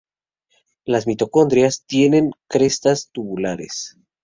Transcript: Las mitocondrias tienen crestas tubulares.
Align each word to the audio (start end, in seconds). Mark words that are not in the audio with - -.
Las 0.83 1.05
mitocondrias 1.05 1.85
tienen 1.85 2.31
crestas 2.47 3.11
tubulares. 3.11 3.99